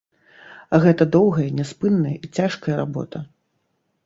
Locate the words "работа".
2.81-3.23